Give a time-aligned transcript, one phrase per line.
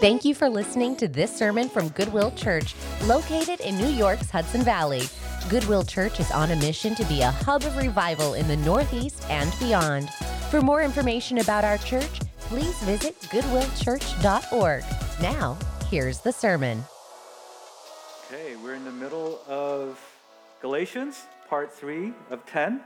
[0.00, 4.62] Thank you for listening to this sermon from Goodwill Church, located in New York's Hudson
[4.62, 5.02] Valley.
[5.50, 9.28] Goodwill Church is on a mission to be a hub of revival in the Northeast
[9.28, 10.08] and beyond.
[10.52, 14.84] For more information about our church, please visit goodwillchurch.org.
[15.20, 15.58] Now,
[15.90, 16.84] here's the sermon.
[18.28, 20.00] Okay, we're in the middle of
[20.62, 22.82] Galatians, part 3 of 10.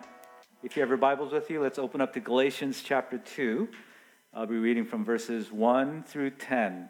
[0.62, 3.68] If you have your Bibles with you, let's open up to Galatians chapter 2.
[4.32, 6.88] I'll be reading from verses 1 through 10.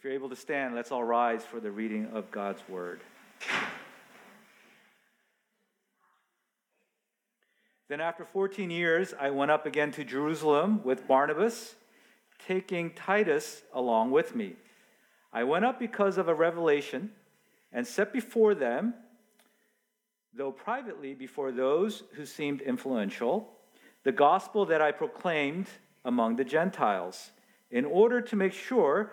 [0.00, 3.02] If you're able to stand, let's all rise for the reading of God's word.
[7.86, 11.74] Then, after 14 years, I went up again to Jerusalem with Barnabas,
[12.46, 14.54] taking Titus along with me.
[15.34, 17.10] I went up because of a revelation
[17.70, 18.94] and set before them,
[20.32, 23.50] though privately before those who seemed influential,
[24.04, 25.66] the gospel that I proclaimed
[26.06, 27.32] among the Gentiles,
[27.70, 29.12] in order to make sure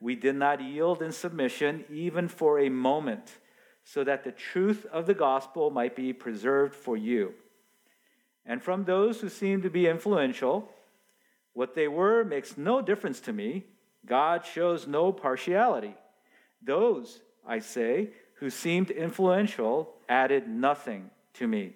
[0.00, 3.38] we did not yield in submission even for a moment,
[3.84, 7.34] so that the truth of the gospel might be preserved for you.
[8.46, 10.68] And from those who seem to be influential,
[11.52, 13.64] what they were makes no difference to me.
[14.06, 15.94] God shows no partiality.
[16.62, 21.74] Those, I say, who seemed influential added nothing to me.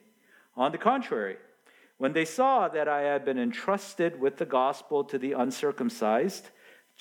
[0.57, 1.37] On the contrary,
[1.99, 6.51] when they saw that I had been entrusted with the gospel to the uncircumcised,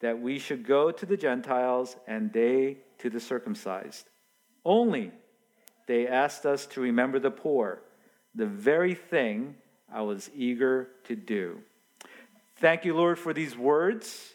[0.00, 4.08] that we should go to the Gentiles and they to the circumcised.
[4.64, 5.12] Only
[5.86, 7.82] they asked us to remember the poor,
[8.34, 9.56] the very thing
[9.92, 11.60] I was eager to do.
[12.56, 14.34] Thank you, Lord, for these words.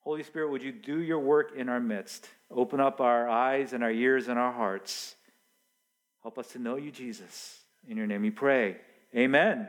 [0.00, 2.28] Holy Spirit, would you do your work in our midst?
[2.50, 5.14] Open up our eyes and our ears and our hearts.
[6.22, 7.60] Help us to know you, Jesus.
[7.88, 8.76] In your name we pray.
[9.14, 9.68] Amen.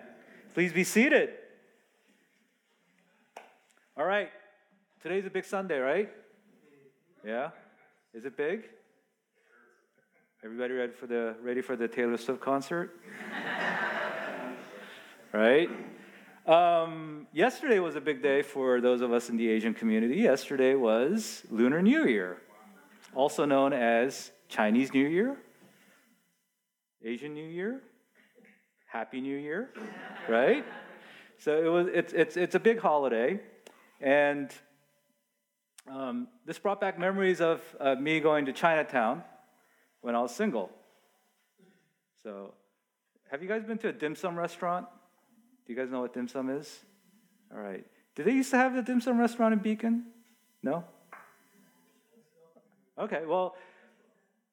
[0.53, 1.29] Please be seated.
[3.97, 4.29] All right.
[5.01, 6.11] Today's a big Sunday, right?
[7.25, 7.49] Yeah?
[8.13, 8.65] Is it big?
[10.43, 12.99] Everybody ready for the ready for the Taylor Swift concert?
[15.33, 15.67] right?
[16.45, 20.17] Um, yesterday was a big day for those of us in the Asian community.
[20.17, 22.37] Yesterday was Lunar New Year,
[23.15, 25.35] also known as Chinese New Year,
[27.03, 27.81] Asian New Year,
[28.85, 29.71] Happy New Year,
[30.29, 30.63] right?
[31.39, 31.87] So it was.
[31.91, 33.39] It's it's it's a big holiday,
[33.99, 34.53] and
[35.89, 39.23] um, this brought back memories of uh, me going to Chinatown
[40.01, 40.69] when I was single.
[42.23, 42.53] So,
[43.31, 44.85] have you guys been to a dim sum restaurant?
[45.65, 46.79] Do you guys know what dim sum is?
[47.53, 47.85] All right.
[48.15, 50.05] Did they used to have the dim sum restaurant in Beacon?
[50.61, 50.83] No?
[52.97, 53.55] Okay, well,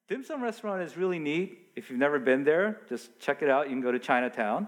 [0.07, 1.59] dim sum restaurant is really neat.
[1.75, 3.65] If you've never been there, just check it out.
[3.65, 4.67] You can go to Chinatown.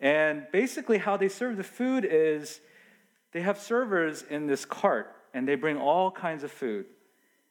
[0.00, 2.60] And basically, how they serve the food is
[3.32, 6.86] they have servers in this cart and they bring all kinds of food.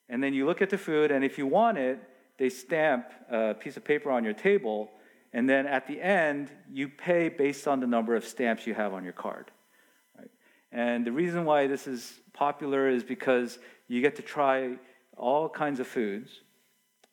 [0.09, 1.99] And then you look at the food, and if you want it,
[2.37, 4.91] they stamp a piece of paper on your table,
[5.33, 8.93] and then at the end, you pay based on the number of stamps you have
[8.93, 9.51] on your card.
[10.17, 10.29] Right?
[10.71, 14.77] And the reason why this is popular is because you get to try
[15.15, 16.29] all kinds of foods.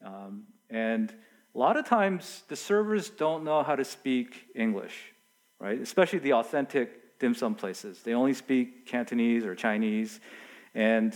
[0.05, 1.13] Um, and
[1.55, 5.13] a lot of times, the servers don't know how to speak English,
[5.59, 5.81] right?
[5.81, 8.03] Especially the authentic dim sum places.
[8.03, 10.21] They only speak Cantonese or Chinese.
[10.75, 11.15] And,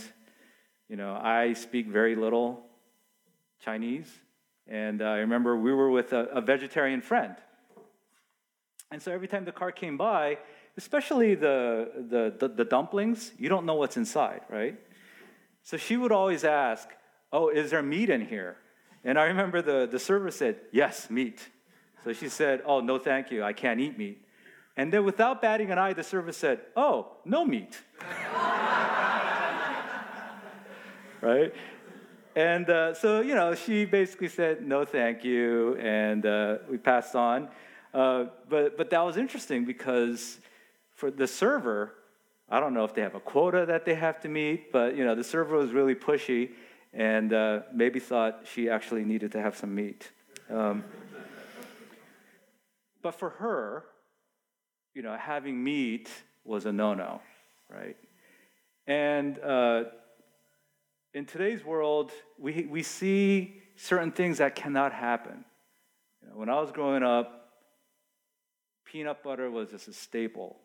[0.87, 2.63] you know, I speak very little
[3.63, 4.09] Chinese.
[4.67, 7.35] And uh, I remember we were with a, a, vegetarian friend.
[8.91, 10.37] And so every time the car came by,
[10.77, 14.79] especially the, the, the, the dumplings, you don't know what's inside, right?
[15.63, 16.87] So she would always ask,
[17.31, 18.57] Oh, is there meat in here?
[19.03, 21.47] And I remember the, the server said, Yes, meat.
[22.03, 23.43] So she said, Oh, no, thank you.
[23.43, 24.25] I can't eat meat.
[24.77, 27.77] And then without batting an eye, the server said, Oh, no meat.
[31.21, 31.53] right?
[32.35, 37.15] And uh, so, you know, she basically said, no, thank you, and uh, we passed
[37.15, 37.49] on.
[37.93, 40.39] Uh, but, but that was interesting because
[40.91, 41.95] for the server,
[42.49, 45.03] I don't know if they have a quota that they have to meet, but, you
[45.05, 46.51] know, the server was really pushy
[46.93, 50.11] and uh, maybe thought she actually needed to have some meat.
[50.49, 50.83] Um,
[53.01, 53.85] but for her,
[54.93, 56.09] you know, having meat
[56.43, 57.21] was a no-no,
[57.69, 57.95] right?
[58.87, 59.83] And uh,
[61.13, 65.43] in today's world, we, we see certain things that cannot happen.
[66.21, 67.51] You know, when I was growing up,
[68.85, 70.57] peanut butter was just a staple.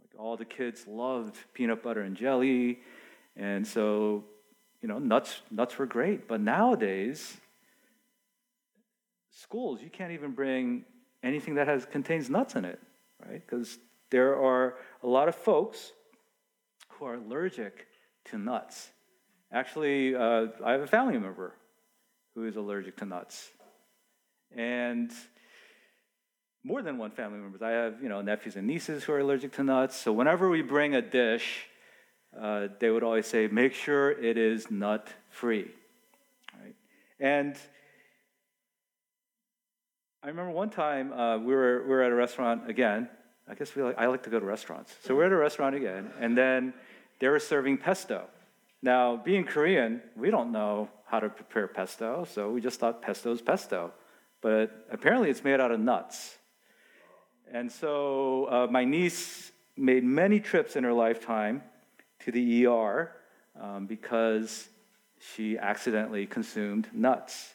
[0.00, 2.80] Like all the kids loved peanut butter and jelly,
[3.36, 4.24] and so
[4.80, 6.26] you know, nuts nuts were great.
[6.26, 7.36] But nowadays,
[9.30, 10.84] schools you can't even bring
[11.22, 12.80] anything that has contains nuts in it,
[13.24, 13.40] right?
[13.46, 13.78] Because
[14.10, 15.92] there are a lot of folks
[16.88, 17.86] who are allergic
[18.26, 18.90] to nuts.
[19.52, 21.54] Actually, uh, I have a family member
[22.34, 23.50] who is allergic to nuts,
[24.56, 25.10] and
[26.64, 27.62] more than one family member.
[27.64, 29.96] I have you know nephews and nieces who are allergic to nuts.
[29.96, 31.68] So whenever we bring a dish
[32.38, 35.70] uh, they would always say, make sure it is nut free.
[36.62, 36.74] Right?
[37.20, 37.56] And
[40.22, 43.08] I remember one time uh, we, were, we were at a restaurant again.
[43.48, 44.94] I guess we like, I like to go to restaurants.
[45.04, 46.72] So we're at a restaurant again, and then
[47.18, 48.24] they were serving pesto.
[48.82, 53.32] Now, being Korean, we don't know how to prepare pesto, so we just thought pesto
[53.32, 53.92] is pesto.
[54.40, 56.36] But apparently, it's made out of nuts.
[57.52, 61.62] And so uh, my niece made many trips in her lifetime
[62.20, 63.12] to the ER
[63.60, 64.68] um, because
[65.34, 67.54] she accidentally consumed nuts.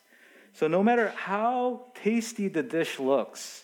[0.54, 3.64] So, no matter how tasty the dish looks,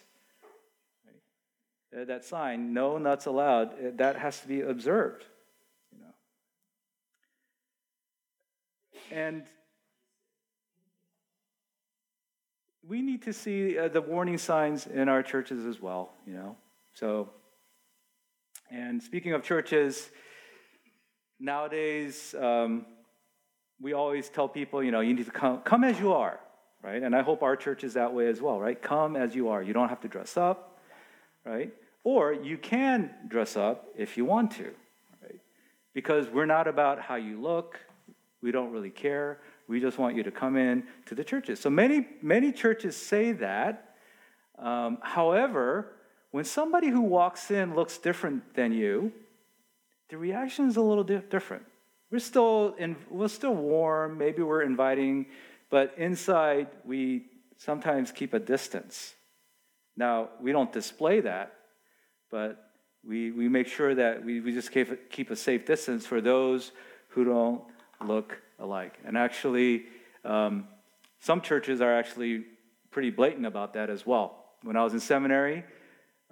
[1.92, 5.26] that sign, no nuts allowed, eh, that has to be observed.
[5.92, 6.14] You know.
[9.14, 9.44] And
[12.88, 16.56] we need to see uh, the warning signs in our churches as well, you know.
[16.96, 17.30] So,
[18.72, 20.10] and speaking of churches,
[21.40, 22.88] nowadays, um,
[23.80, 26.40] we always tell people, you know, you need to come, come as you are,
[26.82, 27.04] right?
[27.04, 28.82] And I hope our church is that way as well, right?
[28.82, 29.62] Come as you are.
[29.62, 30.80] You don't have to dress up,
[31.46, 31.72] right?
[32.04, 34.72] Or you can dress up if you want to,
[35.22, 35.40] right?
[35.94, 37.80] Because we're not about how you look.
[38.44, 39.40] We don't really care.
[39.70, 41.62] We just want you to come in to the churches.
[41.62, 43.96] So many, many churches say that.
[44.60, 45.94] Um, however,
[46.32, 49.14] when somebody who walks in looks different than you,
[50.10, 51.64] the reaction is a little di- different.
[52.12, 55.28] We're still, in, we're still warm, maybe we're inviting,
[55.70, 57.26] but inside we
[57.58, 59.16] sometimes keep a distance.
[59.96, 61.54] Now, we don't display that,
[62.30, 62.70] but
[63.08, 66.74] we, we make sure that we, we just keep, keep a safe distance for those
[67.10, 67.62] who don't
[68.06, 68.98] look alike.
[69.06, 69.86] And actually,
[70.24, 70.68] um,
[71.20, 72.46] some churches are actually
[72.92, 74.46] pretty blatant about that as well.
[74.62, 75.64] When I was in seminary,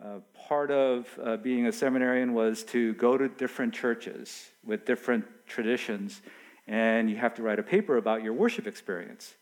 [0.01, 5.25] uh, part of uh, being a seminarian was to go to different churches with different
[5.47, 6.21] traditions,
[6.67, 9.33] and you have to write a paper about your worship experience.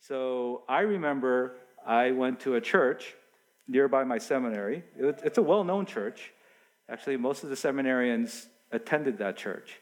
[0.00, 1.56] So I remember
[1.86, 3.14] I went to a church
[3.68, 4.84] nearby my seminary.
[4.98, 6.32] It, it's a well known church.
[6.88, 9.80] Actually, most of the seminarians attended that church.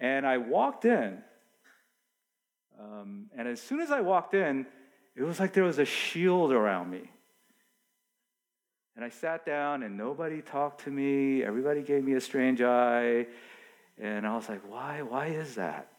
[0.00, 1.18] And I walked in,
[2.80, 4.66] um, and as soon as I walked in,
[5.14, 7.10] it was like there was a shield around me.
[8.96, 11.42] And I sat down and nobody talked to me.
[11.42, 13.26] Everybody gave me a strange eye.
[13.98, 15.02] And I was like, why?
[15.02, 15.90] Why is that?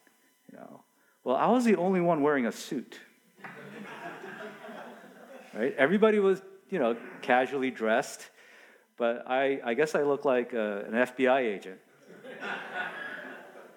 [0.51, 0.83] You know.
[1.23, 2.99] Well, I was the only one wearing a suit.
[5.53, 5.75] right?
[5.77, 8.27] Everybody was, you know, casually dressed,
[8.97, 11.79] but I, I guess I looked like a, an FBI agent.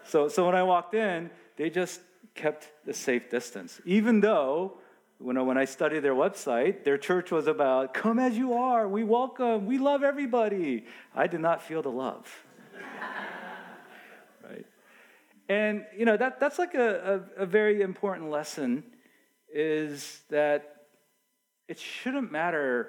[0.06, 2.00] So, so when I walked in, they just
[2.34, 4.78] kept the safe distance, even though
[5.18, 9.04] when, when I studied their website, their church was about, come as you are, we
[9.04, 10.84] welcome, we love everybody.
[11.14, 12.28] I did not feel the love.
[14.44, 14.66] right?
[15.48, 18.82] And, you know, that, that's like a, a, a very important lesson
[19.52, 20.74] is that
[21.68, 22.88] it shouldn't matter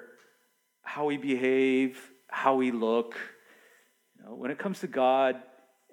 [0.82, 3.16] how we behave, how we look.
[4.18, 5.36] You know, when it comes to God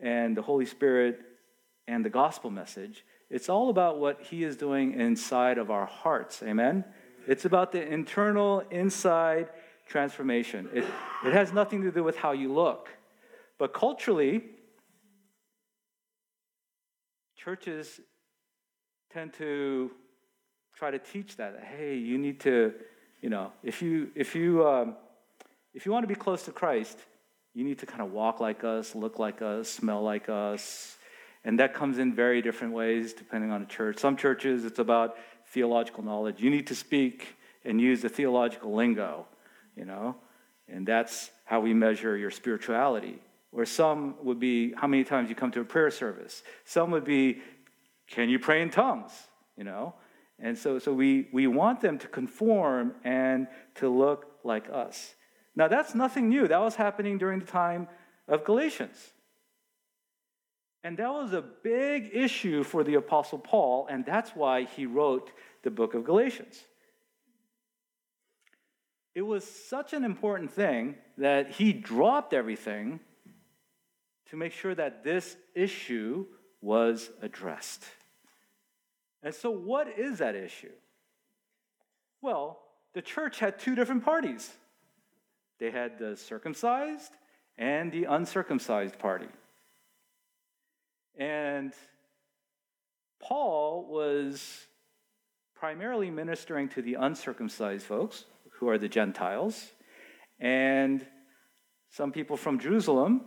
[0.02, 1.20] and the Holy Spirit
[1.88, 6.42] and the gospel message, it's all about what He is doing inside of our hearts.
[6.44, 6.86] Amen?
[7.28, 9.50] It's about the internal, inside
[9.88, 10.70] transformation.
[10.74, 10.86] It,
[11.26, 12.90] it has nothing to do with how you look.
[13.58, 14.44] But culturally,
[17.36, 18.00] churches
[19.12, 19.92] tend to
[20.76, 22.74] try to teach that hey you need to
[23.22, 24.96] you know if you if you um,
[25.74, 26.98] if you want to be close to christ
[27.54, 30.98] you need to kind of walk like us look like us smell like us
[31.46, 34.00] And that comes in very different ways depending on the church.
[34.00, 35.18] Some churches, it's about
[35.48, 36.40] theological knowledge.
[36.40, 39.26] You need to speak and use the theological lingo,
[39.76, 40.16] you know,
[40.68, 43.20] and that's how we measure your spirituality.
[43.52, 46.44] Or some would be how many times you come to a prayer service.
[46.66, 47.42] Some would be,
[48.08, 49.12] can you pray in tongues,
[49.58, 49.94] you know?
[50.40, 55.14] And so, so we, we want them to conform and to look like us.
[55.56, 56.48] Now, that's nothing new.
[56.48, 57.88] That was happening during the time
[58.28, 58.98] of Galatians.
[60.84, 65.32] And that was a big issue for the Apostle Paul, and that's why he wrote
[65.62, 66.62] the book of Galatians.
[69.16, 73.00] It was such an important thing that he dropped everything
[74.30, 76.26] to make sure that this issue
[76.62, 77.84] was addressed.
[79.22, 80.72] And so, what is that issue?
[82.22, 82.60] Well,
[82.94, 84.52] the church had two different parties
[85.60, 87.12] they had the circumcised
[87.58, 89.30] and the uncircumcised party.
[91.18, 91.74] And
[93.20, 94.66] Paul was
[95.56, 98.26] primarily ministering to the uncircumcised folks,
[98.60, 99.72] who are the Gentiles,
[100.40, 101.06] and
[101.90, 103.22] some people from Jerusalem,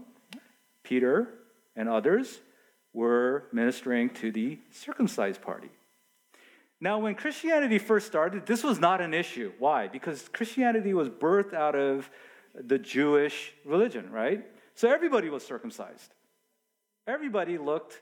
[0.82, 1.28] Peter
[1.76, 2.40] and others,
[2.92, 5.70] were ministering to the circumcised party.
[6.80, 9.52] Now, when Christianity first started, this was not an issue.
[9.58, 9.88] Why?
[9.88, 12.10] Because Christianity was birthed out of
[12.54, 14.44] the Jewish religion, right?
[14.74, 16.12] So everybody was circumcised.
[17.06, 18.00] Everybody looked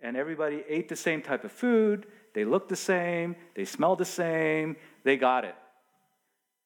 [0.00, 2.06] and everybody ate the same type of food.
[2.34, 3.36] They looked the same.
[3.54, 4.76] They smelled the same.
[5.04, 5.54] They got it.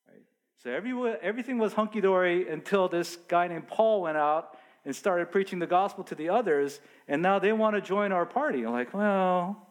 [0.09, 0.23] Right?
[0.63, 0.93] So every,
[1.23, 5.67] everything was hunky dory until this guy named Paul went out and started preaching the
[5.67, 8.65] gospel to the others, and now they want to join our party.
[8.65, 9.67] I'm like, well,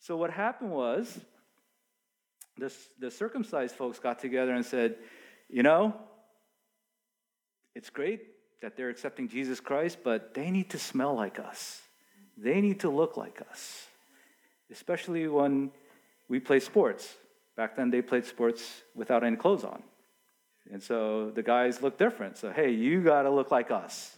[0.00, 1.18] so what happened was
[2.56, 4.96] this, the circumcised folks got together and said,
[5.48, 5.94] you know,
[7.74, 8.20] it's great
[8.62, 11.80] that they're accepting Jesus Christ, but they need to smell like us.
[12.36, 13.86] They need to look like us,
[14.70, 15.70] especially when
[16.28, 17.14] we play sports.
[17.56, 19.82] Back then, they played sports without any clothes on.
[20.70, 22.36] And so the guys look different.
[22.36, 24.16] So, hey, you got to look like us.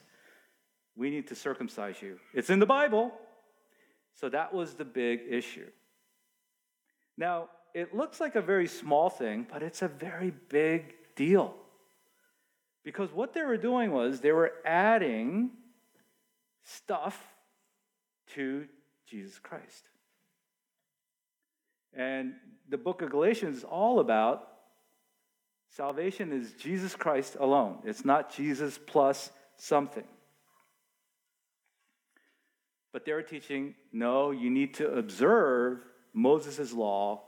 [0.96, 2.18] We need to circumcise you.
[2.34, 3.12] It's in the Bible.
[4.20, 5.68] So that was the big issue.
[7.16, 11.54] Now, it looks like a very small thing, but it's a very big deal.
[12.84, 15.50] Because what they were doing was they were adding
[16.64, 17.22] stuff
[18.34, 18.66] to
[19.08, 19.84] Jesus Christ.
[21.92, 22.34] And
[22.68, 24.48] the book of Galatians is all about
[25.70, 27.78] salvation is Jesus Christ alone.
[27.84, 30.04] It's not Jesus plus something.
[32.92, 35.80] But they're teaching no, you need to observe
[36.12, 37.22] Moses' law,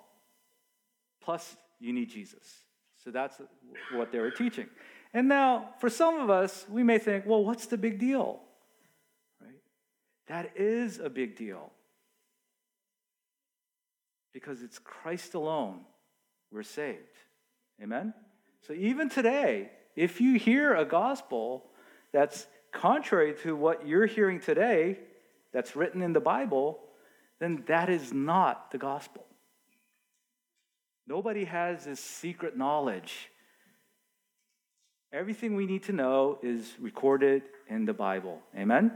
[1.22, 2.64] plus you need Jesus.
[3.04, 3.40] So that's
[3.92, 4.68] what they were teaching.
[5.12, 8.40] And now, for some of us, we may think, well, what's the big deal?
[9.40, 9.60] Right?
[10.28, 11.72] That is a big deal.
[14.32, 15.80] Because it's Christ alone
[16.52, 16.98] we're saved.
[17.82, 18.12] Amen?
[18.66, 21.64] So even today, if you hear a gospel
[22.12, 24.98] that's contrary to what you're hearing today,
[25.52, 26.80] that's written in the Bible,
[27.38, 29.24] then that is not the gospel.
[31.06, 33.30] Nobody has this secret knowledge.
[35.12, 38.40] Everything we need to know is recorded in the Bible.
[38.56, 38.92] Amen?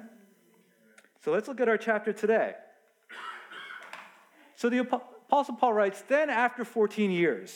[1.25, 2.53] So let's look at our chapter today.
[4.57, 7.53] So the Apostle Paul writes Then, after 14 years,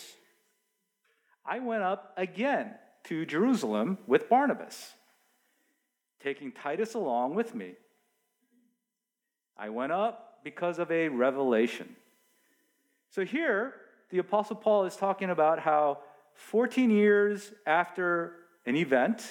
[1.46, 2.74] I went up again
[3.04, 4.92] to Jerusalem with Barnabas,
[6.22, 7.74] taking Titus along with me.
[9.58, 11.96] I went up because of a revelation.
[13.10, 13.74] So here,
[14.10, 15.98] the Apostle Paul is talking about how
[16.34, 18.34] 14 years after
[18.64, 19.30] an event,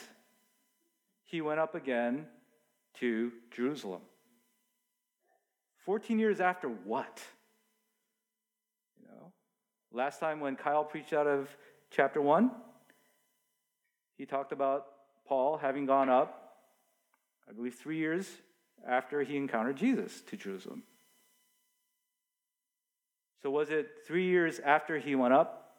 [1.24, 2.26] he went up again
[2.96, 4.02] to Jerusalem.
[5.86, 7.22] 14 years after what?
[9.00, 9.32] You know,
[9.94, 11.50] last time when Kyle preached out of
[11.92, 12.52] chapter 1,
[14.18, 14.88] he talked about
[15.26, 16.58] Paul having gone up,
[17.48, 18.28] I believe, three years
[18.88, 20.84] after he encountered Jesus to Jerusalem.
[23.42, 25.72] So, was it three years after he went up?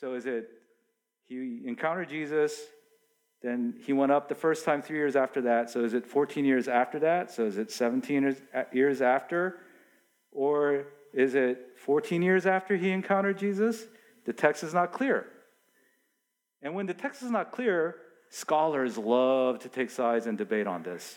[0.00, 0.48] So, is it
[1.28, 2.58] he encountered Jesus,
[3.42, 5.70] then he went up the first time three years after that.
[5.70, 7.30] So, is it 14 years after that?
[7.30, 8.36] So, is it 17
[8.72, 9.58] years after?
[10.32, 13.86] Or is it 14 years after he encountered Jesus?
[14.24, 15.26] The text is not clear.
[16.62, 17.96] And when the text is not clear,
[18.30, 21.16] Scholars love to take sides and debate on this.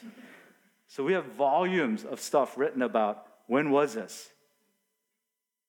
[0.87, 4.29] So we have volumes of stuff written about when was this?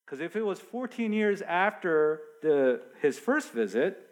[0.05, 4.09] Because if it was 14 years after the, his first visit,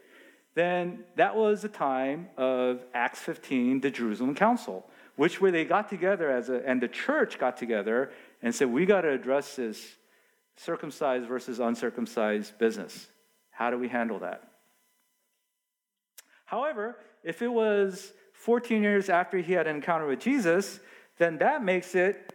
[0.55, 5.89] then that was the time of Acts 15, the Jerusalem Council, which where they got
[5.89, 8.11] together as a, and the church got together
[8.43, 9.97] and said, we got to address this
[10.57, 13.09] circumcised versus uncircumcised business.
[13.51, 14.49] How do we handle that?
[16.47, 20.81] However, if it was 14 years after he had an encounter with Jesus,
[21.19, 22.33] then that makes it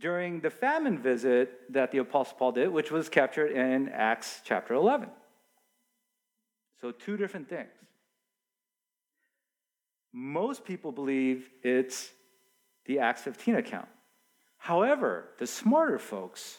[0.00, 4.74] during the famine visit that the Apostle Paul did, which was captured in Acts chapter
[4.74, 5.08] 11.
[6.80, 7.68] So, two different things.
[10.12, 12.10] Most people believe it's
[12.86, 13.88] the Acts 15 account.
[14.58, 16.58] However, the smarter folks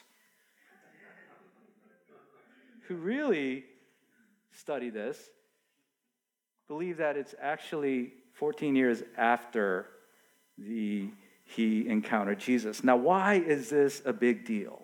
[2.87, 3.65] who really
[4.51, 5.19] study this
[6.67, 9.87] believe that it's actually 14 years after
[10.57, 11.09] the,
[11.43, 12.83] he encountered Jesus.
[12.83, 14.83] Now, why is this a big deal?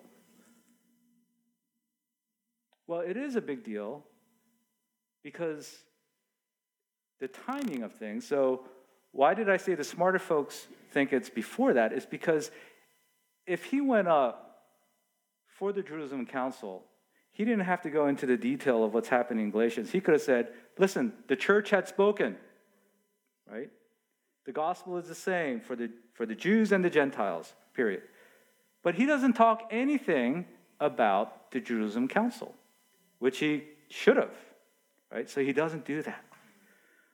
[2.86, 4.04] Well, it is a big deal
[5.22, 5.74] because
[7.20, 8.26] the timing of things.
[8.26, 8.66] So,
[9.12, 11.92] why did I say the smarter folks think it's before that?
[11.92, 12.50] Is because
[13.46, 14.64] if he went up
[15.46, 16.84] for the Jerusalem Council,
[17.34, 19.90] he didn't have to go into the detail of what's happening in Galatians.
[19.92, 20.48] He could have said,
[20.78, 22.36] listen, the church had spoken,
[23.50, 23.70] right?
[24.46, 28.02] The gospel is the same for the, for the Jews and the Gentiles, period.
[28.82, 30.46] But he doesn't talk anything
[30.80, 32.54] about the Jerusalem Council,
[33.18, 34.34] which he should have
[35.14, 35.30] right?
[35.30, 36.24] So he doesn't do that.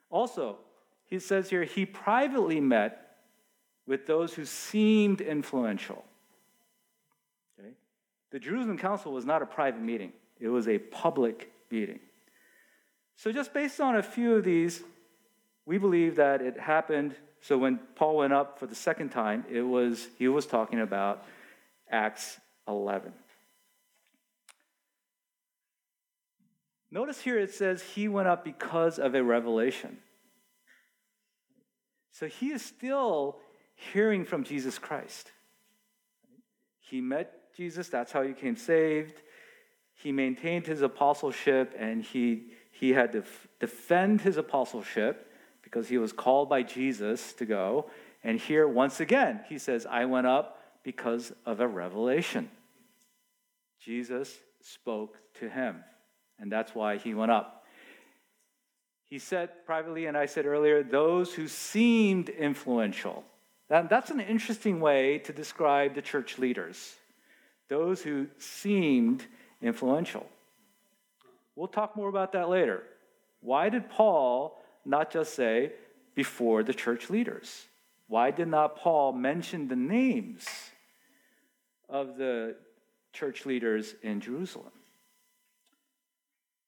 [0.09, 0.57] Also,
[1.05, 3.17] he says here, he privately met
[3.85, 6.03] with those who seemed influential.
[8.31, 11.99] The Jerusalem Council was not a private meeting, it was a public meeting.
[13.15, 14.81] So, just based on a few of these,
[15.65, 17.15] we believe that it happened.
[17.41, 21.23] So, when Paul went up for the second time, it was, he was talking about
[21.89, 23.13] Acts 11.
[26.91, 29.97] Notice here it says he went up because of a revelation.
[32.11, 33.37] So he is still
[33.93, 35.31] hearing from Jesus Christ.
[36.79, 39.21] He met Jesus, that's how he came saved.
[39.93, 45.97] He maintained his apostleship and he, he had to f- defend his apostleship because he
[45.97, 47.89] was called by Jesus to go.
[48.23, 52.49] And here, once again, he says, I went up because of a revelation.
[53.79, 55.83] Jesus spoke to him
[56.41, 57.63] and that's why he went up.
[59.05, 63.23] He said privately, and I said earlier, those who seemed influential.
[63.69, 66.95] That, that's an interesting way to describe the church leaders.
[67.71, 69.25] Those who seemed
[69.61, 70.27] influential.
[71.55, 72.83] We'll talk more about that later.
[73.39, 75.71] Why did Paul not just say
[76.13, 77.67] before the church leaders?
[78.09, 80.45] Why did not Paul mention the names
[81.87, 82.57] of the
[83.13, 84.73] church leaders in Jerusalem?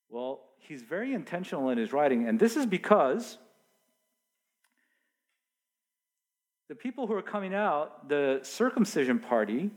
[0.09, 3.37] Well, he's very intentional in his writing, and this is because
[6.69, 9.69] the people who are coming out, the circumcision party,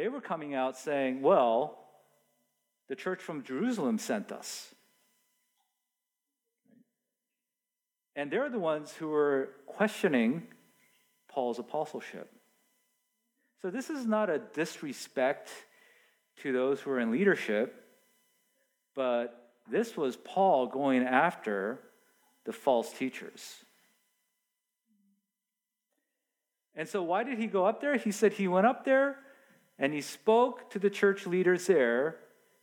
[0.00, 1.78] they were coming out saying, well,
[2.88, 4.74] the church from Jerusalem sent us.
[8.16, 10.44] And they're the ones who were questioning
[11.28, 12.32] Paul's apostleship.
[13.60, 15.50] So this is not a disrespect
[16.38, 17.84] to those who are in leadership.
[18.94, 21.78] But this was Paul going after
[22.46, 23.54] the false teachers.
[26.74, 27.98] And so, why did he go up there?
[27.98, 29.18] He said he went up there
[29.80, 32.16] and he spoke to the church leaders there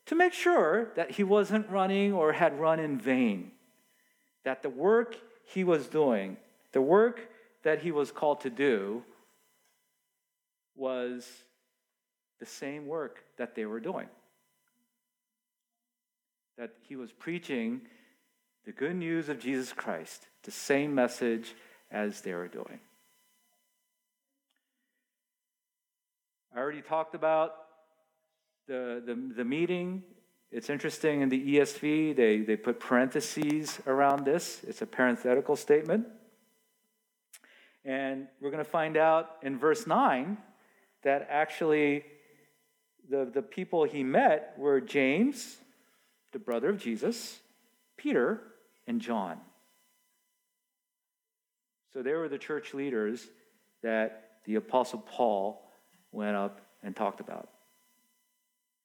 [0.05, 3.51] to make sure that he wasn't running or had run in vain,
[4.45, 6.37] that the work he was doing,
[6.71, 7.29] the work
[7.63, 9.03] that he was called to do,
[10.75, 11.27] was
[12.39, 14.07] the same work that they were doing
[16.57, 17.81] that he was preaching
[18.65, 21.53] the good news of Jesus Christ, the same message
[21.91, 22.79] as they were doing.
[26.57, 27.53] I already talked about
[28.67, 30.01] the, the, the meeting.
[30.51, 34.61] It's interesting in the ESV, they, they put parentheses around this.
[34.67, 36.07] It's a parenthetical statement.
[37.85, 40.35] And we're going to find out in verse 9
[41.03, 42.05] that actually
[43.07, 45.57] the, the people he met were James,
[46.31, 47.37] the brother of Jesus,
[47.97, 48.41] Peter,
[48.87, 49.37] and John.
[51.93, 53.27] So they were the church leaders
[53.83, 55.66] that the Apostle Paul
[56.11, 57.49] went up and talked about.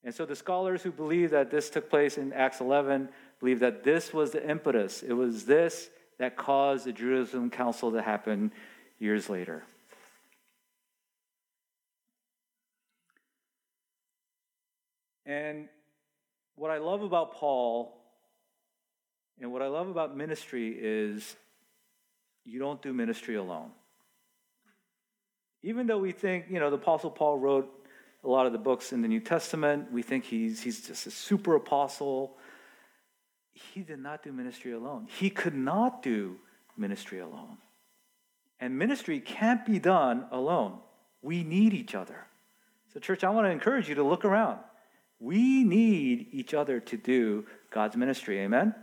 [0.04, 3.08] And so the scholars who believe that this took place in Acts 11
[3.40, 5.02] believe that this was the impetus.
[5.02, 8.52] It was this that caused the Jerusalem Council to happen
[8.98, 9.62] years later.
[15.24, 15.68] And
[16.56, 17.98] what I love about Paul
[19.40, 21.36] And what I love about ministry is
[22.44, 23.70] you don't do ministry alone.
[25.62, 27.70] Even though we think, you know, the Apostle Paul wrote
[28.24, 31.10] a lot of the books in the New Testament, we think he's, he's just a
[31.10, 32.36] super apostle.
[33.52, 35.06] He did not do ministry alone.
[35.08, 36.36] He could not do
[36.76, 37.58] ministry alone.
[38.60, 40.78] And ministry can't be done alone.
[41.20, 42.26] We need each other.
[42.92, 44.58] So, church, I want to encourage you to look around.
[45.18, 48.40] We need each other to do God's ministry.
[48.40, 48.74] Amen?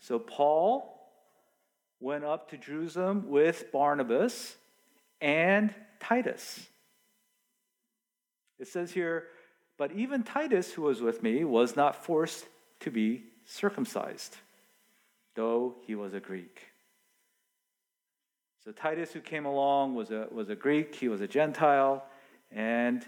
[0.00, 0.92] So, Paul
[2.00, 4.56] went up to Jerusalem with Barnabas
[5.20, 6.68] and Titus.
[8.58, 9.24] It says here,
[9.78, 12.46] but even Titus, who was with me, was not forced
[12.80, 14.36] to be circumcised,
[15.34, 16.62] though he was a Greek.
[18.64, 22.04] So Titus, who came along, was a, was a Greek, he was a Gentile,
[22.50, 23.04] and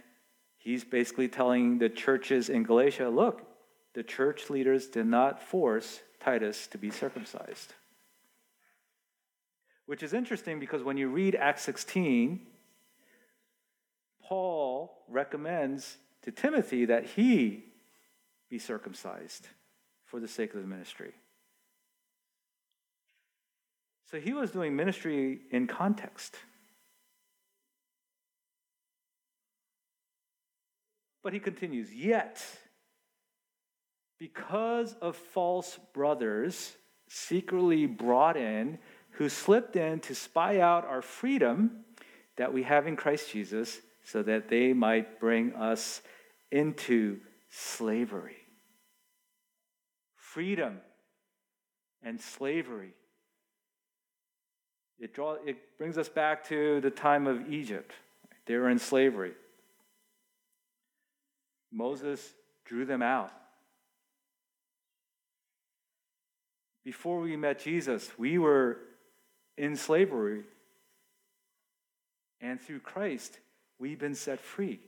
[0.58, 3.42] he's basically telling the churches in Galatia look,
[3.94, 7.72] the church leaders did not force Titus to be circumcised.
[9.86, 12.40] Which is interesting because when you read Acts 16,
[14.28, 17.64] Paul recommends to Timothy that he
[18.50, 19.48] be circumcised
[20.04, 21.12] for the sake of the ministry.
[24.10, 26.36] So he was doing ministry in context.
[31.22, 32.44] But he continues, yet,
[34.18, 36.76] because of false brothers
[37.08, 38.78] secretly brought in,
[39.12, 41.84] who slipped in to spy out our freedom
[42.36, 46.00] that we have in Christ Jesus, so that they might bring us
[46.50, 47.18] into
[47.50, 48.38] slavery.
[50.16, 50.78] Freedom
[52.02, 52.94] and slavery.
[54.98, 57.92] It, draw, it brings us back to the time of Egypt.
[58.46, 59.32] They were in slavery.
[61.70, 62.32] Moses
[62.64, 63.30] drew them out.
[66.82, 68.78] Before we met Jesus, we were
[69.58, 70.44] in slavery.
[72.40, 73.38] And through Christ,
[73.78, 74.80] we've been set free.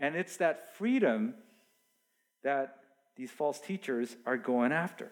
[0.00, 1.34] And it's that freedom
[2.42, 2.78] that
[3.16, 5.10] these false teachers are going after.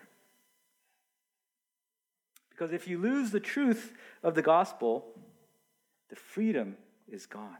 [2.50, 5.07] Because if you lose the truth of the gospel,
[6.09, 6.76] the freedom
[7.09, 7.57] is gone.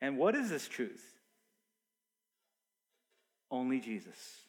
[0.00, 1.04] And what is this truth?
[3.50, 4.40] Only Jesus.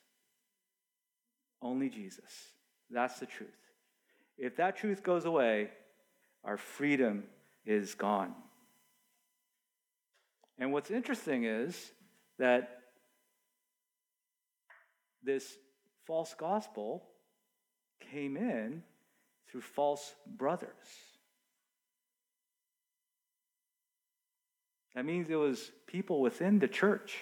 [1.62, 2.52] Only Jesus.
[2.90, 3.50] That's the truth.
[4.38, 5.70] If that truth goes away,
[6.44, 7.24] our freedom
[7.66, 8.34] is gone.
[10.58, 11.92] And what's interesting is
[12.40, 12.80] that
[15.24, 15.58] this
[16.06, 17.04] false gospel
[18.12, 18.84] came in
[19.50, 20.70] through false brothers.
[24.94, 27.18] That means it was people within the church.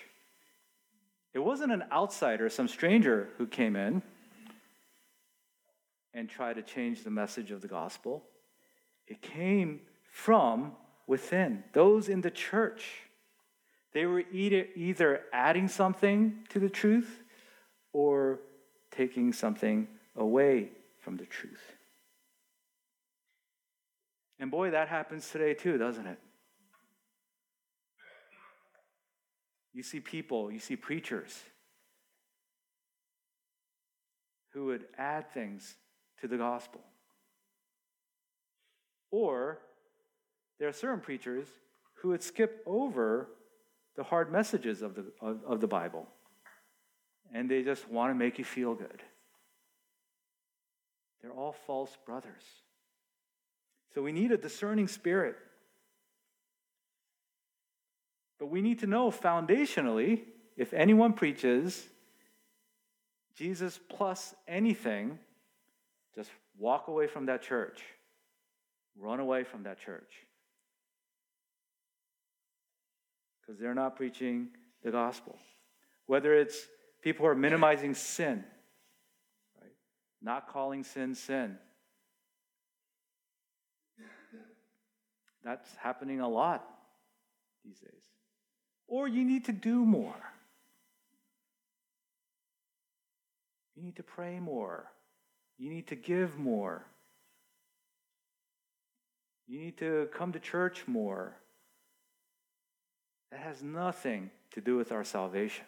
[1.34, 4.04] It wasn't an outsider, some stranger who came in
[6.14, 8.24] and tried to change the message of the gospel.
[9.08, 10.74] It came from
[11.08, 13.02] within, those in the church.
[13.94, 17.24] They were either, either adding something to the truth
[17.94, 18.40] or
[18.92, 21.62] taking something away from the truth.
[24.40, 26.20] And boy, that happens today too, doesn't it?
[29.74, 31.40] You see people, you see preachers
[34.54, 35.76] who would add things
[36.22, 36.82] to the gospel.
[39.12, 39.60] Or
[40.60, 41.48] there are certain preachers
[41.96, 43.30] who would skip over
[43.96, 46.08] the hard messages of the, of, of the Bible.
[47.34, 49.02] And they just want to make you feel good.
[51.22, 52.44] They're all false brothers.
[53.94, 55.36] So we need a discerning spirit.
[58.40, 60.22] But we need to know foundationally
[60.58, 61.88] if anyone preaches
[63.36, 65.18] Jesus plus anything,
[66.16, 67.82] just walk away from that church.
[68.96, 70.12] Run away from that church.
[73.54, 74.48] Because they're not preaching
[74.84, 75.38] the gospel.
[76.08, 76.68] Whether it's
[77.04, 78.44] people who are minimizing sin,
[79.62, 79.72] right?
[80.24, 81.58] Not calling sin sin.
[85.44, 86.66] That's happening a lot
[87.64, 87.92] these days.
[88.88, 90.16] Or you need to do more.
[93.76, 94.90] You need to pray more.
[95.60, 96.86] You need to give more.
[99.48, 101.36] You need to come to church more.
[103.34, 105.66] That has nothing to do with our salvation.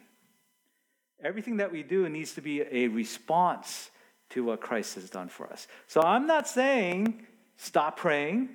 [1.24, 3.90] Everything that we do needs to be a response
[4.30, 5.68] to what Christ has done for us.
[5.88, 7.26] So I'm not saying
[7.58, 8.50] stop praying.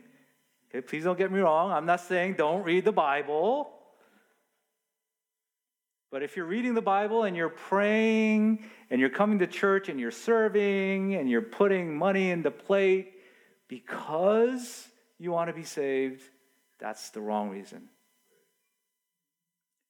[0.69, 1.73] Okay, please don't get me wrong.
[1.73, 3.73] I'm not saying don't read the Bible.
[6.13, 9.99] But if you're reading the Bible and you're praying and you're coming to church and
[9.99, 13.15] you're serving and you're putting money in the plate
[13.67, 14.87] because
[15.19, 16.23] you want to be saved,
[16.79, 17.89] that's the wrong reason.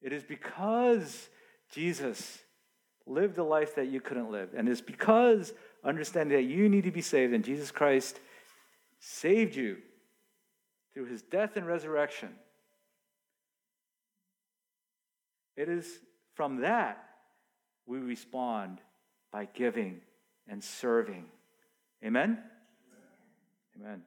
[0.02, 1.28] It is because
[1.72, 2.38] Jesus
[3.06, 4.50] lived a life that you couldn't live.
[4.56, 5.52] And it's because
[5.84, 8.20] understanding that you need to be saved and Jesus Christ
[8.98, 9.78] saved you
[10.92, 12.30] through his death and resurrection.
[15.56, 15.86] It is
[16.34, 17.04] from that
[17.86, 18.80] we respond
[19.32, 20.00] by giving
[20.48, 21.26] and serving.
[22.04, 22.38] Amen?
[23.76, 24.02] Amen.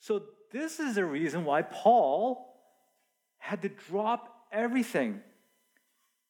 [0.00, 2.54] So, this is the reason why Paul
[3.38, 5.20] had to drop everything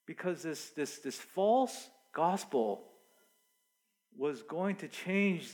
[0.07, 2.85] because this, this, this false gospel
[4.17, 5.49] was going to change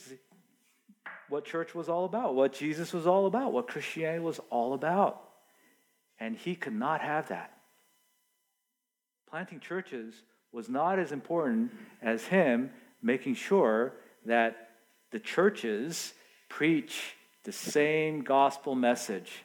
[1.28, 5.20] what church was all about, what Jesus was all about, what Christianity was all about.
[6.18, 7.52] And he could not have that.
[9.28, 10.14] Planting churches
[10.52, 12.70] was not as important as him
[13.02, 14.70] making sure that
[15.10, 16.14] the churches
[16.48, 19.44] preach the same gospel message.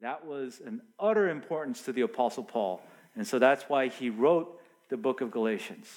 [0.00, 2.82] That was an utter importance to the Apostle Paul.
[3.14, 5.88] And so that's why he wrote the book of Galatians.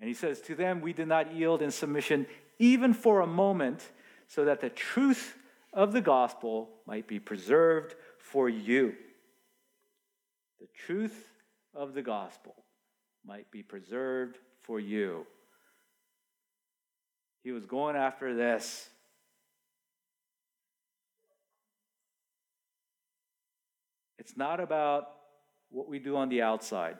[0.00, 2.26] And he says, To them we did not yield in submission
[2.58, 3.88] even for a moment,
[4.26, 5.36] so that the truth
[5.72, 8.94] of the gospel might be preserved for you.
[10.60, 11.28] The truth
[11.74, 12.54] of the gospel
[13.24, 15.26] might be preserved for you.
[17.48, 18.90] He was going after this.
[24.18, 25.08] It's not about
[25.70, 26.98] what we do on the outside.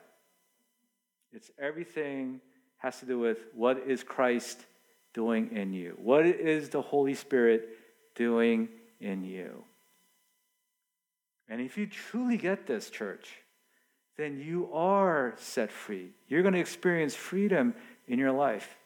[1.34, 2.40] It's everything
[2.78, 4.64] has to do with what is Christ
[5.12, 5.98] doing in you?
[6.02, 7.68] What is the Holy Spirit
[8.14, 9.64] doing in you?
[11.50, 13.34] And if you truly get this, church,
[14.16, 16.12] then you are set free.
[16.26, 17.74] You're going to experience freedom
[18.06, 18.77] in your life.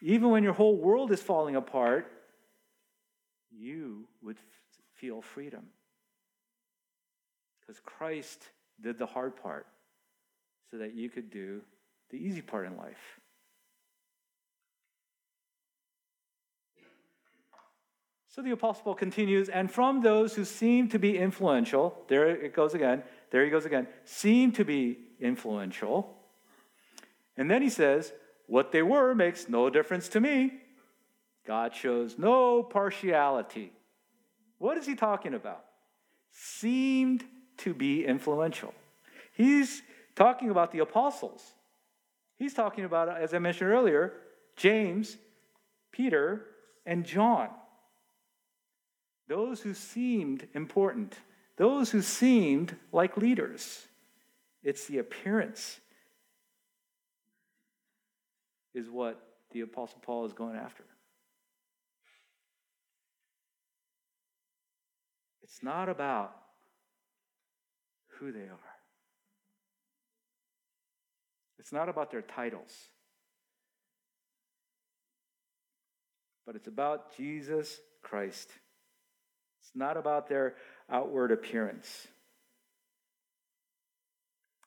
[0.00, 2.10] Even when your whole world is falling apart,
[3.50, 4.36] you would
[4.94, 5.64] feel freedom.
[7.60, 8.42] Because Christ
[8.80, 9.66] did the hard part
[10.70, 11.62] so that you could do
[12.10, 13.20] the easy part in life.
[18.28, 22.54] So the Apostle Paul continues, and from those who seem to be influential, there it
[22.54, 26.16] goes again, there he goes again, seem to be influential.
[27.36, 28.12] And then he says,
[28.48, 30.52] what they were makes no difference to me.
[31.46, 33.72] God shows no partiality.
[34.58, 35.64] What is he talking about?
[36.32, 37.24] Seemed
[37.58, 38.74] to be influential.
[39.34, 39.82] He's
[40.16, 41.42] talking about the apostles.
[42.36, 44.14] He's talking about, as I mentioned earlier,
[44.56, 45.16] James,
[45.92, 46.44] Peter,
[46.84, 47.48] and John.
[49.28, 51.14] Those who seemed important,
[51.56, 53.86] those who seemed like leaders.
[54.62, 55.80] It's the appearance,
[58.74, 60.84] is what the Apostle Paul is going after.
[65.42, 66.36] It's not about
[68.18, 68.74] who they are,
[71.58, 72.72] it's not about their titles,
[76.46, 78.50] but it's about Jesus Christ.
[79.60, 80.54] It's not about their
[80.90, 82.06] outward appearance.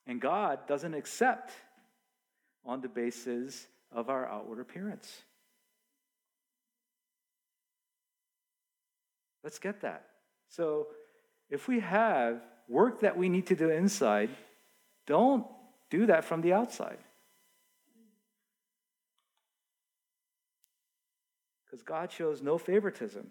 [0.05, 1.51] And God doesn't accept
[2.65, 5.21] on the basis of our outward appearance.
[9.43, 10.05] Let's get that.
[10.47, 10.87] So,
[11.49, 14.29] if we have work that we need to do inside,
[15.07, 15.45] don't
[15.89, 16.99] do that from the outside.
[21.65, 23.27] Because God shows no favoritism.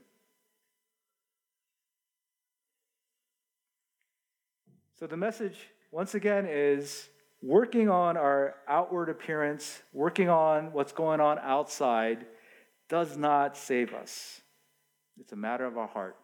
[4.98, 5.56] So the message,
[5.90, 7.08] once again, is
[7.42, 12.26] working on our outward appearance, working on what's going on outside,
[12.88, 14.40] does not save us.
[15.18, 16.16] It's a matter of our heart.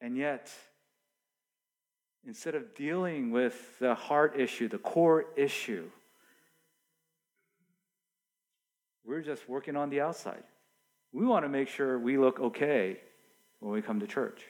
[0.00, 0.50] And yet,
[2.26, 5.88] instead of dealing with the heart issue, the core issue,
[9.04, 10.42] we're just working on the outside.
[11.12, 12.98] We want to make sure we look okay
[13.60, 14.42] when we come to church.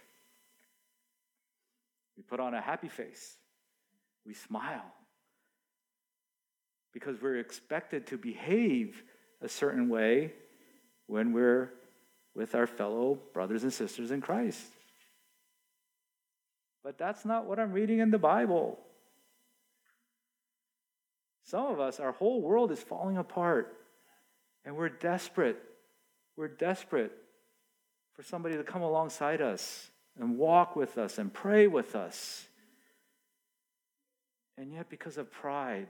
[2.16, 3.36] We put on a happy face.
[4.26, 4.94] We smile.
[6.92, 9.02] Because we're expected to behave
[9.40, 10.32] a certain way
[11.06, 11.72] when we're
[12.34, 14.62] with our fellow brothers and sisters in Christ.
[16.82, 18.78] But that's not what I'm reading in the Bible.
[21.44, 23.76] Some of us, our whole world is falling apart,
[24.64, 25.60] and we're desperate.
[26.36, 27.12] We're desperate
[28.14, 32.46] for somebody to come alongside us and walk with us and pray with us.
[34.62, 35.88] And yet, because of pride,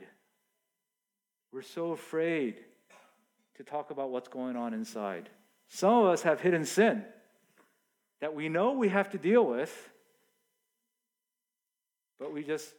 [1.52, 2.56] we're so afraid
[3.58, 5.28] to talk about what's going on inside.
[5.68, 7.04] Some of us have hidden sin
[8.22, 9.90] that we know we have to deal with,
[12.18, 12.72] but we just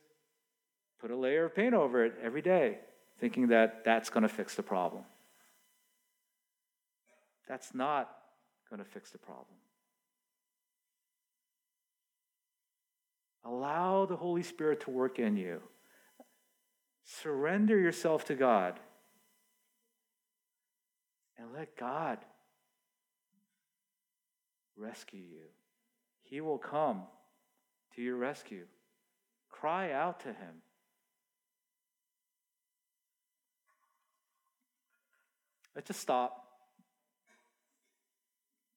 [1.00, 2.80] put a layer of paint over it every day,
[3.20, 5.04] thinking that that's going to fix the problem.
[7.48, 8.10] That's not
[8.68, 9.46] going to fix the problem.
[13.46, 15.62] Allow the Holy Spirit to work in you.
[17.04, 18.80] Surrender yourself to God.
[21.38, 22.20] And let God
[24.78, 25.48] rescue you.
[26.24, 27.04] He will come
[27.96, 28.66] to your rescue.
[29.50, 30.62] Cry out to Him.
[35.76, 36.44] Let's just stop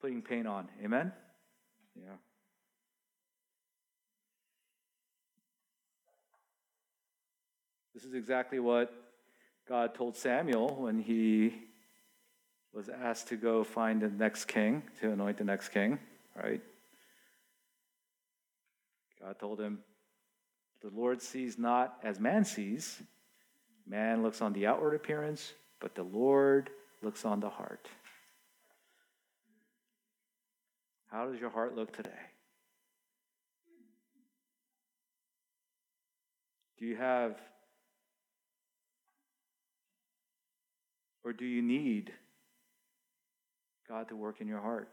[0.01, 0.69] putting paint on.
[0.83, 1.13] Amen?
[1.95, 2.17] Yeah.
[7.97, 8.93] This is exactly what
[9.67, 11.55] God told Samuel when he
[12.75, 15.99] was asked to go find the next king, to anoint the next king,
[16.37, 16.61] right?
[19.19, 19.79] God told him,
[20.83, 23.01] The Lord sees not as man sees.
[23.87, 26.69] Man looks on the outward appearance, but the Lord
[27.01, 27.89] looks on the heart.
[31.11, 32.11] How does your heart look today?
[36.79, 37.41] Do you have
[41.27, 42.13] Or do you need
[43.89, 44.89] God to work in your heart?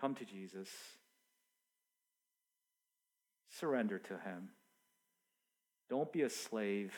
[0.00, 0.70] Come to Jesus.
[3.50, 4.48] Surrender to Him.
[5.90, 6.94] Don't be a slave.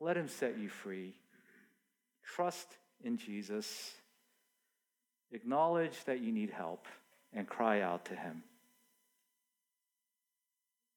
[0.00, 1.14] Let Him set you free.
[2.22, 2.68] Trust
[3.02, 3.94] in Jesus.
[5.32, 6.84] Acknowledge that you need help
[7.32, 8.42] and cry out to Him.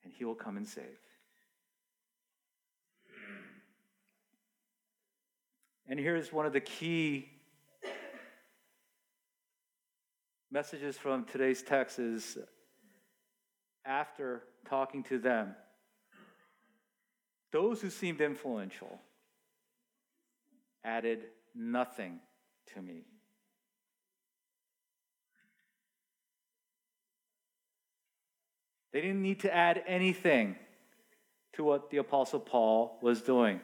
[0.03, 0.99] And He will come and save.
[5.89, 7.27] And here's one of the key
[10.51, 12.37] messages from today's text is
[13.83, 15.55] after talking to them,
[17.51, 18.99] those who seemed influential
[20.83, 21.21] added
[21.55, 22.19] nothing
[22.75, 23.05] to me.
[28.93, 30.55] They didn't need to add anything
[31.53, 33.59] to what the Apostle Paul was doing.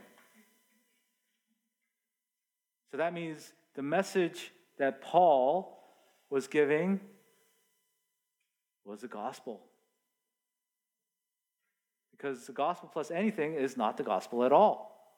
[2.95, 5.83] So that means the message that Paul
[6.29, 7.01] was giving
[8.85, 9.59] was the gospel.
[12.11, 15.13] Because the gospel plus anything is not the gospel at all.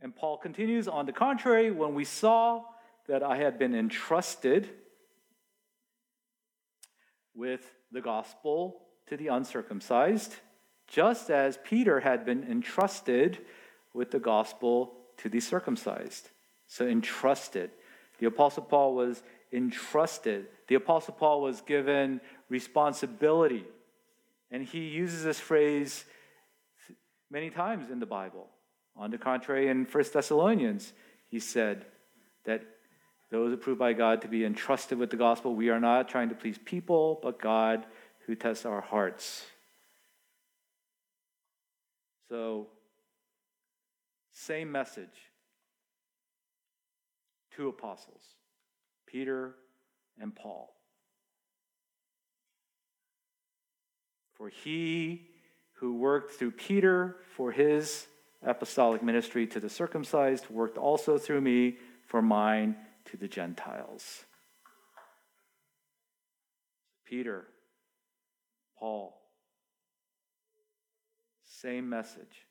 [0.00, 2.62] And Paul continues, on the contrary, when we saw
[3.06, 4.70] that I had been entrusted
[7.34, 10.36] with the gospel to the uncircumcised,
[10.86, 13.44] just as Peter had been entrusted
[13.92, 16.30] with the gospel to the circumcised.
[16.66, 17.70] So entrusted.
[18.18, 20.46] The Apostle Paul was entrusted.
[20.68, 23.64] The Apostle Paul was given responsibility.
[24.50, 26.04] And he uses this phrase
[27.30, 28.48] many times in the Bible.
[28.96, 30.92] On the contrary, in 1 Thessalonians,
[31.28, 31.84] he said
[32.44, 32.62] that
[33.30, 36.34] those approved by God to be entrusted with the gospel, we are not trying to
[36.34, 37.84] please people, but God
[38.26, 39.44] who tests our hearts.
[42.28, 42.68] So
[44.36, 45.32] same message.
[47.56, 48.20] Two apostles,
[49.06, 49.54] Peter
[50.20, 50.74] and Paul.
[54.34, 55.30] For he
[55.76, 58.06] who worked through Peter for his
[58.42, 64.26] apostolic ministry to the circumcised worked also through me for mine to the Gentiles.
[67.06, 67.46] Peter,
[68.78, 69.18] Paul,
[71.42, 72.45] same message.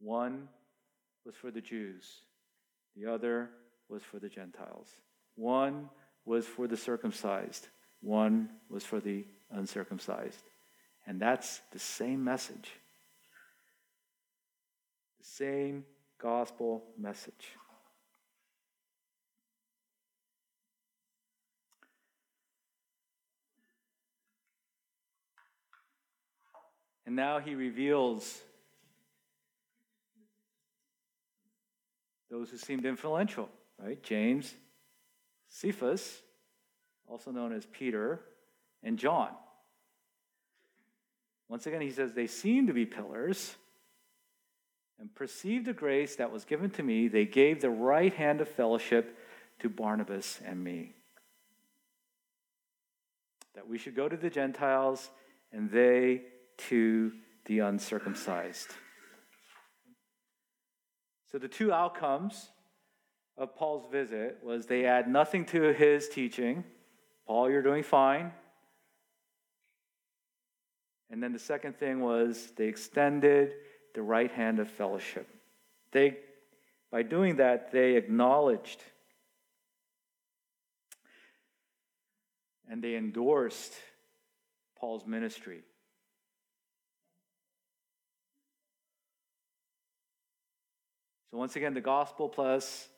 [0.00, 0.48] One
[1.24, 2.04] was for the Jews,
[2.96, 3.50] the other
[3.88, 4.88] was for the Gentiles.
[5.34, 5.88] One
[6.24, 7.68] was for the circumcised,
[8.00, 10.42] one was for the uncircumcised.
[11.06, 12.70] And that's the same message.
[15.18, 15.84] The same
[16.20, 17.56] gospel message.
[27.06, 28.38] And now he reveals
[32.30, 33.48] those who seemed influential,
[33.78, 34.02] right?
[34.02, 34.54] James,
[35.48, 36.22] Cephas,
[37.06, 38.20] also known as Peter,
[38.82, 39.30] and John.
[41.48, 43.56] Once again, he says, They seemed to be pillars
[45.00, 47.08] and perceived the grace that was given to me.
[47.08, 49.16] They gave the right hand of fellowship
[49.60, 50.92] to Barnabas and me.
[53.54, 55.10] That we should go to the Gentiles
[55.52, 56.22] and they
[56.68, 57.12] to
[57.46, 58.68] the uncircumcised.
[61.30, 62.48] So the two outcomes
[63.36, 66.64] of Paul's visit was they add nothing to his teaching.
[67.26, 68.32] Paul, you're doing fine.
[71.10, 73.52] And then the second thing was they extended
[73.94, 75.28] the right hand of fellowship.
[75.92, 76.18] They,
[76.90, 78.82] by doing that, they acknowledged
[82.70, 83.72] and they endorsed
[84.78, 85.62] Paul's ministry.
[91.30, 92.88] So, once again, the gospel plus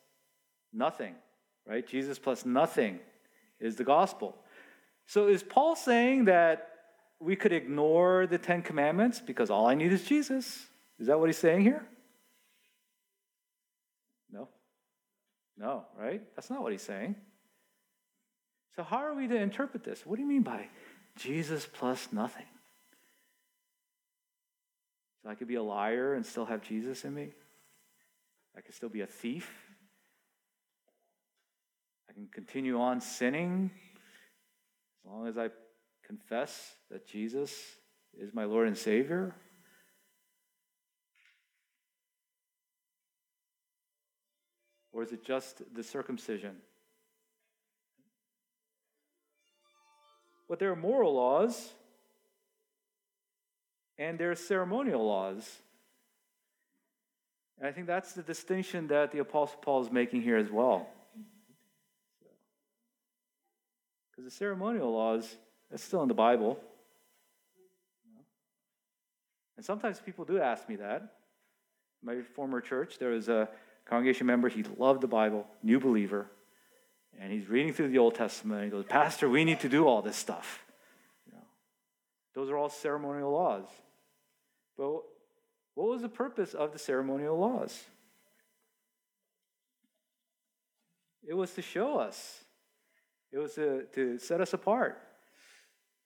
[0.73, 1.15] nothing,
[1.67, 1.87] right?
[1.87, 3.01] Jesus plus nothing
[3.59, 4.37] is the gospel.
[5.07, 6.69] So, is Paul saying that
[7.19, 10.67] we could ignore the Ten Commandments because all I need is Jesus?
[10.99, 11.85] Is that what he's saying here?
[14.31, 14.49] No.
[15.59, 16.23] No, right?
[16.37, 17.17] That's not what he's saying.
[18.77, 20.07] So, how are we to interpret this?
[20.07, 20.69] What do you mean by
[21.17, 22.47] Jesus plus nothing?
[25.23, 27.31] So, I could be a liar and still have Jesus in me?
[28.61, 29.51] I could still be a thief?
[32.11, 33.71] I can continue on sinning
[34.99, 35.49] as long as I
[36.07, 37.55] confess that Jesus
[38.19, 39.35] is my Lord and Savior?
[44.93, 46.57] Or is it just the circumcision?
[50.51, 51.73] But there are moral laws
[53.97, 55.63] and there are ceremonial laws.
[57.61, 60.89] And I think that's the distinction that the Apostle Paul is making here as well.
[64.11, 65.37] Because the ceremonial laws,
[65.71, 66.59] that's still in the Bible.
[69.57, 71.17] And sometimes people do ask me that.
[72.03, 73.47] My former church, there was a
[73.85, 76.31] congregation member, he loved the Bible, new believer,
[77.21, 78.63] and he's reading through the Old Testament.
[78.63, 80.65] And he goes, Pastor, we need to do all this stuff.
[81.27, 81.45] You know,
[82.35, 83.67] those are all ceremonial laws.
[84.79, 85.03] But
[85.75, 87.85] what was the purpose of the ceremonial laws?
[91.27, 92.45] It was to show us,
[93.33, 95.01] it was to, to set us apart.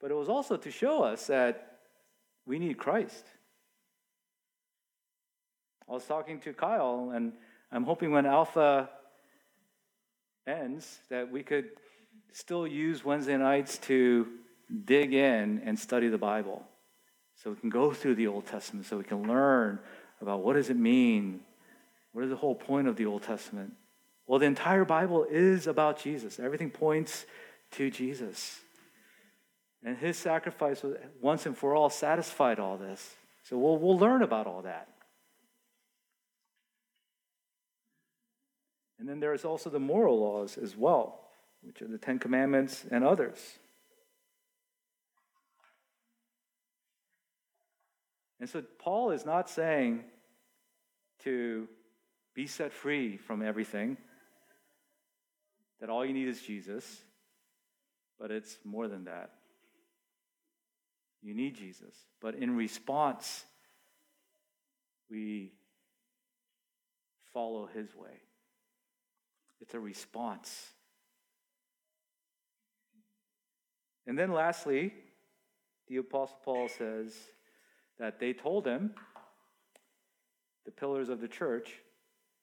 [0.01, 1.79] But it was also to show us that
[2.45, 3.25] we need Christ.
[5.89, 7.33] I was talking to Kyle, and
[7.73, 8.91] I'm hoping when Alpha
[10.47, 11.71] ends that we could
[12.33, 14.27] still use Wednesday nights to
[14.85, 16.67] dig in and study the Bible.
[17.45, 19.79] So we can go through the Old Testament, so we can learn
[20.23, 21.41] about what does it mean?
[22.13, 23.75] What is the whole point of the Old Testament?
[24.27, 26.41] Well, the entire Bible is about Jesus.
[26.41, 27.27] Everything points
[27.73, 28.61] to Jesus.
[29.85, 33.15] And his sacrifice was once and for all satisfied all this.
[33.43, 34.89] So we'll, we'll learn about all that.
[38.99, 41.21] And then there's also the moral laws as well,
[41.63, 43.59] which are the Ten Commandments and others.
[48.45, 50.05] And so Paul is not saying
[51.21, 51.67] to
[52.35, 53.97] be set free from everything,
[55.81, 56.85] that all you need is Jesus,
[58.21, 59.31] but it's more than that.
[61.23, 61.95] You need Jesus.
[62.21, 63.47] But in response,
[65.11, 65.55] we
[67.33, 68.21] follow his way.
[69.63, 70.69] It's a response.
[74.07, 74.93] And then lastly,
[75.89, 77.15] the Apostle Paul says
[77.99, 78.93] that they told him,
[80.65, 81.73] the pillars of the church,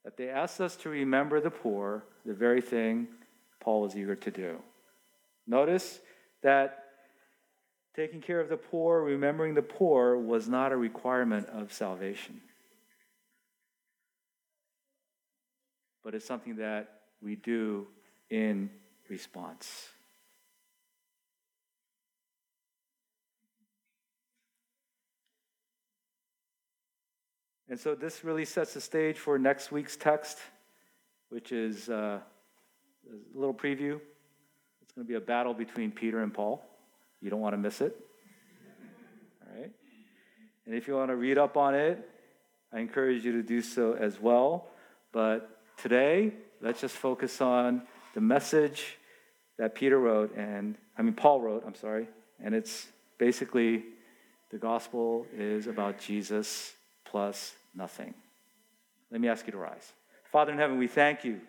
[0.03, 3.07] that they asked us to remember the poor, the very thing
[3.59, 4.57] Paul was eager to do.
[5.47, 5.99] Notice
[6.43, 6.83] that
[7.95, 12.41] taking care of the poor, remembering the poor, was not a requirement of salvation.
[16.03, 17.87] But it's something that we do
[18.29, 18.69] in
[19.09, 19.89] response.
[27.71, 30.39] And so this really sets the stage for next week's text,
[31.29, 32.19] which is uh, a
[33.33, 33.97] little preview.
[34.81, 36.61] It's going to be a battle between Peter and Paul.
[37.21, 37.95] You don't want to miss it.
[39.47, 39.71] All right?
[40.65, 42.09] And if you want to read up on it,
[42.73, 44.67] I encourage you to do so as well.
[45.13, 47.83] But today, let's just focus on
[48.15, 48.97] the message
[49.57, 52.09] that Peter wrote, and I mean, Paul wrote, I'm sorry,
[52.43, 53.85] and it's basically
[54.49, 56.73] the gospel is about Jesus
[57.05, 58.13] plus nothing.
[59.11, 59.93] Let me ask you to rise.
[60.31, 61.41] Father in heaven, we thank you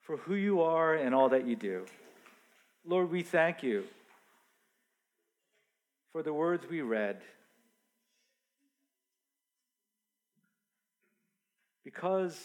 [0.00, 1.84] for who you are and all that you do.
[2.84, 3.84] Lord, we thank you
[6.12, 7.20] for the words we read.
[11.84, 12.38] Because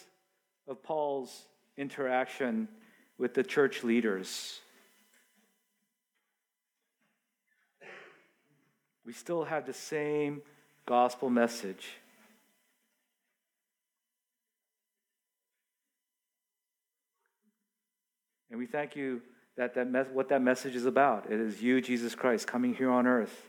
[0.68, 1.46] of Paul's
[1.78, 2.68] interaction
[3.18, 4.60] with the church leaders.
[9.08, 10.42] We still have the same
[10.86, 11.88] gospel message.
[18.52, 19.22] And we thank you
[19.56, 21.32] that, that what that message is about.
[21.32, 23.46] It is you, Jesus Christ, coming here on earth.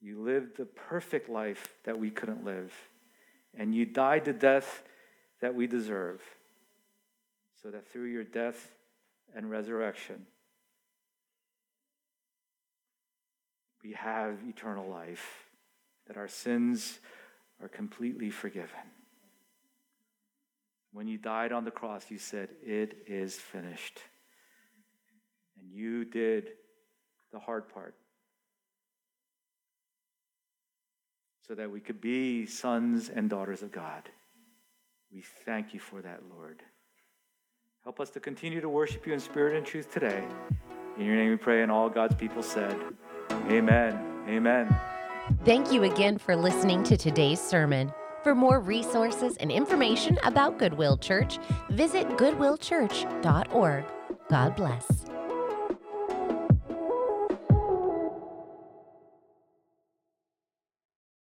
[0.00, 2.72] You lived the perfect life that we couldn't live,
[3.58, 4.82] and you died the death
[5.42, 6.22] that we deserve,
[7.62, 8.70] so that through your death
[9.34, 10.26] and resurrection,
[13.86, 15.44] we have eternal life,
[16.08, 16.98] that our sins
[17.62, 18.70] are completely forgiven.
[20.92, 24.00] When you died on the cross, you said, It is finished.
[25.60, 26.48] And you did
[27.32, 27.94] the hard part
[31.46, 34.08] so that we could be sons and daughters of God.
[35.12, 36.62] We thank you for that, Lord.
[37.84, 40.24] Help us to continue to worship you in spirit and truth today.
[40.98, 42.76] In your name we pray, and all God's people said,
[43.30, 44.24] Amen.
[44.28, 44.76] Amen.
[45.44, 47.92] Thank you again for listening to today's sermon.
[48.22, 51.38] For more resources and information about Goodwill Church,
[51.70, 53.84] visit goodwillchurch.org.
[54.28, 55.05] God bless.